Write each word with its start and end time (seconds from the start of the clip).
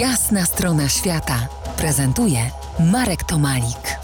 Jasna 0.00 0.44
strona 0.44 0.88
świata 0.88 1.48
prezentuje 1.76 2.38
Marek 2.92 3.24
Tomalik. 3.24 3.98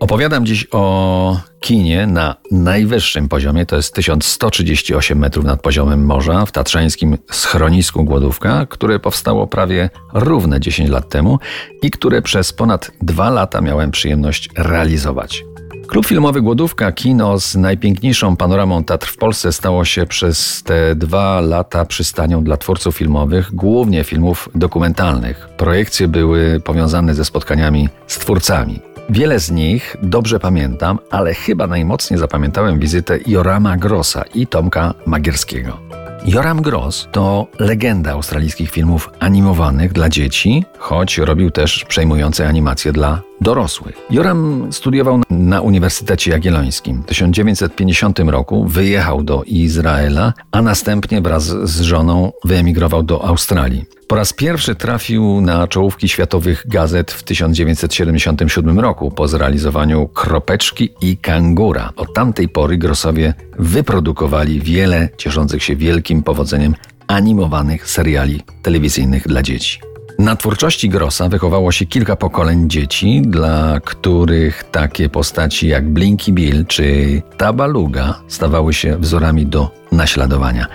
Opowiadam 0.00 0.46
dziś 0.46 0.66
o 0.70 1.36
kinie 1.60 2.06
na 2.06 2.36
najwyższym 2.50 3.28
poziomie, 3.28 3.66
to 3.66 3.76
jest 3.76 3.94
1138 3.94 5.18
metrów 5.18 5.44
nad 5.44 5.62
poziomem 5.62 6.04
morza 6.04 6.46
w 6.46 6.52
tatrzańskim 6.52 7.18
schronisku 7.30 8.04
Głodówka, 8.04 8.66
które 8.66 8.98
powstało 8.98 9.46
prawie 9.46 9.90
równe 10.12 10.60
10 10.60 10.90
lat 10.90 11.08
temu 11.08 11.38
i 11.82 11.90
które 11.90 12.22
przez 12.22 12.52
ponad 12.52 12.90
dwa 13.00 13.30
lata 13.30 13.60
miałem 13.60 13.90
przyjemność 13.90 14.48
realizować. 14.56 15.44
Klub 15.92 16.06
filmowy 16.06 16.42
Głodówka, 16.42 16.92
kino 16.92 17.40
z 17.40 17.56
najpiękniejszą 17.56 18.36
panoramą 18.36 18.84
Tatr 18.84 19.06
w 19.06 19.16
Polsce 19.16 19.52
stało 19.52 19.84
się 19.84 20.06
przez 20.06 20.62
te 20.62 20.94
dwa 20.94 21.40
lata 21.40 21.84
przystanią 21.84 22.44
dla 22.44 22.56
twórców 22.56 22.96
filmowych, 22.96 23.54
głównie 23.54 24.04
filmów 24.04 24.48
dokumentalnych. 24.54 25.48
Projekcje 25.56 26.08
były 26.08 26.60
powiązane 26.60 27.14
ze 27.14 27.24
spotkaniami 27.24 27.88
z 28.06 28.18
twórcami. 28.18 28.80
Wiele 29.10 29.40
z 29.40 29.50
nich 29.50 29.96
dobrze 30.02 30.40
pamiętam, 30.40 30.98
ale 31.10 31.34
chyba 31.34 31.66
najmocniej 31.66 32.20
zapamiętałem 32.20 32.78
wizytę 32.78 33.18
Jorama 33.26 33.76
Grossa 33.76 34.24
i 34.34 34.46
Tomka 34.46 34.94
Magierskiego. 35.06 35.78
Joram 36.26 36.62
Gross 36.62 37.08
to 37.12 37.46
legenda 37.58 38.12
australijskich 38.12 38.70
filmów 38.70 39.10
animowanych 39.20 39.92
dla 39.92 40.08
dzieci, 40.08 40.64
choć 40.82 41.18
robił 41.18 41.50
też 41.50 41.84
przejmujące 41.88 42.48
animacje 42.48 42.92
dla 42.92 43.22
dorosłych. 43.40 43.96
Joram 44.10 44.68
studiował 44.72 45.20
na 45.30 45.60
Uniwersytecie 45.60 46.30
Jagiellońskim. 46.30 47.02
W 47.02 47.06
1950 47.06 48.18
roku 48.18 48.64
wyjechał 48.64 49.22
do 49.22 49.42
Izraela, 49.46 50.32
a 50.52 50.62
następnie 50.62 51.20
wraz 51.20 51.44
z 51.44 51.80
żoną 51.80 52.32
wyemigrował 52.44 53.02
do 53.02 53.24
Australii. 53.24 53.84
Po 54.06 54.16
raz 54.16 54.32
pierwszy 54.32 54.74
trafił 54.74 55.40
na 55.40 55.68
czołówki 55.68 56.08
światowych 56.08 56.64
gazet 56.68 57.12
w 57.12 57.22
1977 57.22 58.80
roku 58.80 59.10
po 59.10 59.28
zrealizowaniu 59.28 60.08
Kropeczki 60.08 60.90
i 61.00 61.16
Kangura. 61.16 61.92
Od 61.96 62.14
tamtej 62.14 62.48
pory 62.48 62.78
Grossowie 62.78 63.34
wyprodukowali 63.58 64.60
wiele 64.60 65.08
cieszących 65.16 65.62
się 65.62 65.76
wielkim 65.76 66.22
powodzeniem 66.22 66.74
animowanych 67.06 67.90
seriali 67.90 68.42
telewizyjnych 68.62 69.28
dla 69.28 69.42
dzieci. 69.42 69.91
Na 70.22 70.36
twórczości 70.36 70.88
Grossa 70.88 71.28
wychowało 71.28 71.72
się 71.72 71.86
kilka 71.86 72.16
pokoleń 72.16 72.70
dzieci, 72.70 73.22
dla 73.22 73.80
których 73.84 74.64
takie 74.64 75.08
postaci 75.08 75.68
jak 75.68 75.88
Blinky 75.88 76.32
Bill 76.32 76.66
czy 76.66 77.22
Tabaluga 77.36 78.20
stawały 78.28 78.74
się 78.74 78.98
wzorami 78.98 79.46
do 79.46 79.70
naśladowania. 79.92 80.66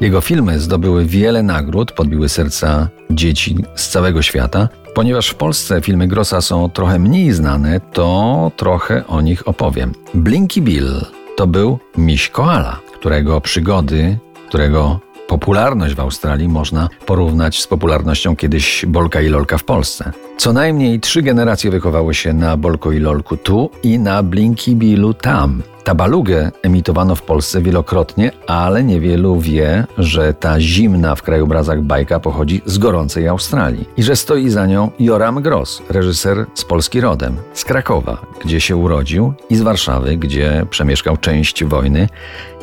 Jego 0.00 0.20
filmy 0.20 0.60
zdobyły 0.60 1.04
wiele 1.04 1.42
nagród, 1.42 1.92
podbiły 1.92 2.28
serca 2.28 2.88
dzieci 3.10 3.56
z 3.74 3.88
całego 3.88 4.22
świata. 4.22 4.68
Ponieważ 4.94 5.28
w 5.28 5.34
Polsce 5.34 5.80
filmy 5.80 6.08
Grossa 6.08 6.40
są 6.40 6.70
trochę 6.70 6.98
mniej 6.98 7.32
znane, 7.32 7.80
to 7.80 8.50
trochę 8.56 9.06
o 9.06 9.20
nich 9.20 9.48
opowiem. 9.48 9.92
Blinky 10.14 10.62
Bill 10.62 11.04
to 11.36 11.46
był 11.46 11.78
miś 11.98 12.28
koala, 12.28 12.80
którego 12.94 13.40
przygody, 13.40 14.18
którego 14.48 15.00
Popularność 15.34 15.94
w 15.94 16.00
Australii 16.00 16.48
można 16.48 16.88
porównać 17.06 17.60
z 17.62 17.66
popularnością 17.66 18.36
kiedyś 18.36 18.86
Bolka 18.86 19.20
i 19.20 19.28
Lolka 19.28 19.58
w 19.58 19.64
Polsce. 19.64 20.12
Co 20.36 20.52
najmniej 20.52 21.00
trzy 21.00 21.22
generacje 21.22 21.70
wychowały 21.70 22.14
się 22.14 22.32
na 22.32 22.56
Bolko 22.56 22.92
i 22.92 22.98
Lolku 22.98 23.36
tu 23.36 23.70
i 23.82 23.98
na 23.98 24.22
Blinky 24.22 24.74
Billu 24.74 25.14
tam. 25.14 25.62
Tabalugę 25.84 26.50
emitowano 26.62 27.14
w 27.14 27.22
Polsce 27.22 27.62
wielokrotnie, 27.62 28.30
ale 28.46 28.84
niewielu 28.84 29.40
wie, 29.40 29.86
że 29.98 30.34
ta 30.34 30.60
zimna 30.60 31.14
w 31.14 31.22
krajobrazach 31.22 31.82
bajka 31.82 32.20
pochodzi 32.20 32.62
z 32.66 32.78
gorącej 32.78 33.28
Australii 33.28 33.88
i 33.96 34.02
że 34.02 34.16
stoi 34.16 34.50
za 34.50 34.66
nią 34.66 34.90
Joram 34.98 35.42
Gross, 35.42 35.82
reżyser 35.88 36.46
z 36.54 36.64
Polski 36.64 37.00
rodem, 37.00 37.36
z 37.52 37.64
Krakowa, 37.64 38.26
gdzie 38.44 38.60
się 38.60 38.76
urodził 38.76 39.32
i 39.50 39.56
z 39.56 39.62
Warszawy, 39.62 40.16
gdzie 40.16 40.66
przemieszkał 40.70 41.16
część 41.16 41.64
wojny. 41.64 42.08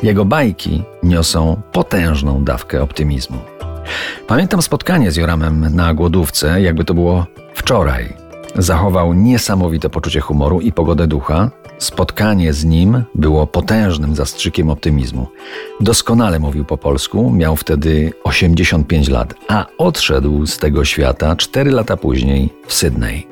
Jego 0.02 0.24
bajki 0.24 0.82
niosą 1.02 1.62
potężną 1.72 2.44
dawkę 2.44 2.82
optymizmu. 2.82 3.38
Pamiętam 4.26 4.62
spotkanie 4.62 5.10
z 5.10 5.16
Joramem 5.16 5.74
na 5.74 5.94
głodówce, 5.94 6.62
jakby 6.62 6.84
to 6.84 6.94
było 6.94 7.26
wczoraj. 7.62 8.16
Zachował 8.54 9.14
niesamowite 9.14 9.90
poczucie 9.90 10.20
humoru 10.20 10.60
i 10.60 10.72
pogodę 10.72 11.06
ducha, 11.06 11.50
Spotkanie 11.78 12.52
z 12.52 12.64
nim 12.64 13.04
było 13.14 13.46
potężnym 13.46 14.14
zastrzykiem 14.14 14.70
optymizmu. 14.70 15.26
Doskonale 15.80 16.38
mówił 16.38 16.64
po 16.64 16.78
polsku, 16.78 17.30
miał 17.30 17.56
wtedy 17.56 18.12
85 18.24 19.08
lat, 19.08 19.34
a 19.48 19.66
odszedł 19.78 20.46
z 20.46 20.58
tego 20.58 20.84
świata 20.84 21.36
4 21.36 21.70
lata 21.70 21.96
później 21.96 22.50
w 22.66 22.74
Sydney. 22.74 23.26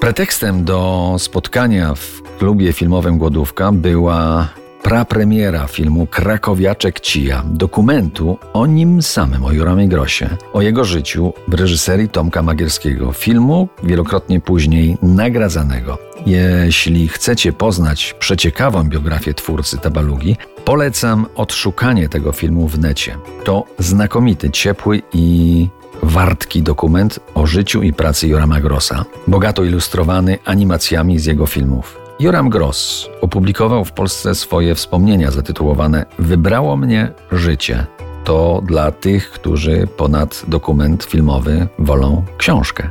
Pretekstem 0.00 0.64
do 0.64 1.14
spotkania 1.18 1.94
w 1.94 2.22
klubie 2.38 2.72
filmowym 2.72 3.18
Głodówka 3.18 3.72
była 3.72 4.48
prapremiera 4.86 5.66
filmu 5.66 6.06
Krakowiaczek 6.06 7.00
Cija, 7.00 7.42
dokumentu 7.46 8.38
o 8.52 8.66
nim 8.66 9.02
samym, 9.02 9.44
o 9.44 9.52
Joramie 9.52 9.88
Grosie, 9.88 10.28
o 10.52 10.62
jego 10.62 10.84
życiu 10.84 11.32
w 11.48 11.54
reżyserii 11.54 12.08
Tomka 12.08 12.42
Magierskiego, 12.42 13.12
filmu 13.12 13.68
wielokrotnie 13.82 14.40
później 14.40 14.98
nagradzanego. 15.02 15.98
Jeśli 16.26 17.08
chcecie 17.08 17.52
poznać 17.52 18.14
przeciekawą 18.18 18.88
biografię 18.88 19.34
twórcy 19.34 19.78
Tabalugi, 19.78 20.36
polecam 20.64 21.26
odszukanie 21.34 22.08
tego 22.08 22.32
filmu 22.32 22.68
w 22.68 22.78
necie. 22.78 23.16
To 23.44 23.64
znakomity, 23.78 24.50
ciepły 24.50 25.02
i 25.12 25.68
wartki 26.02 26.62
dokument 26.62 27.20
o 27.34 27.46
życiu 27.46 27.82
i 27.82 27.92
pracy 27.92 28.28
Jorama 28.28 28.60
Grossa, 28.60 29.04
bogato 29.26 29.64
ilustrowany 29.64 30.38
animacjami 30.44 31.18
z 31.18 31.24
jego 31.24 31.46
filmów. 31.46 32.05
Joram 32.20 32.50
Gross 32.50 33.08
opublikował 33.20 33.84
w 33.84 33.92
Polsce 33.92 34.34
swoje 34.34 34.74
wspomnienia 34.74 35.30
zatytułowane 35.30 36.06
Wybrało 36.18 36.76
mnie 36.76 37.12
życie. 37.32 37.86
To 38.24 38.62
dla 38.66 38.92
tych, 38.92 39.30
którzy 39.30 39.88
ponad 39.96 40.42
dokument 40.48 41.04
filmowy 41.04 41.68
wolą 41.78 42.24
książkę. 42.38 42.90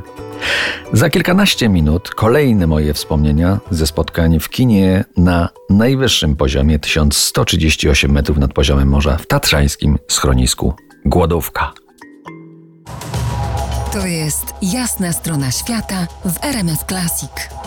Za 0.92 1.10
kilkanaście 1.10 1.68
minut 1.68 2.10
kolejne 2.10 2.66
moje 2.66 2.94
wspomnienia 2.94 3.58
ze 3.70 3.86
spotkań 3.86 4.40
w 4.40 4.48
kinie 4.48 5.04
na 5.16 5.48
najwyższym 5.70 6.36
poziomie 6.36 6.78
1138 6.78 8.10
metrów 8.10 8.38
nad 8.38 8.52
poziomem 8.52 8.88
morza 8.88 9.16
w 9.16 9.26
tatrzańskim 9.26 9.98
schronisku 10.08 10.74
Głodówka. 11.04 11.72
To 13.92 14.06
jest 14.06 14.54
jasna 14.62 15.12
strona 15.12 15.50
świata 15.50 16.06
w 16.24 16.44
RMF 16.44 16.84
Classic. 16.84 17.65